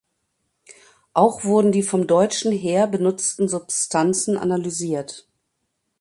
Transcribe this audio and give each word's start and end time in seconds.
Auch 1.13 1.43
wurden 1.43 1.71
die 1.71 1.83
vom 1.83 2.07
Deutschen 2.07 2.51
Heer 2.51 2.87
benutzten 2.87 3.47
Substanzen 3.47 4.35
analysiert. 4.35 5.27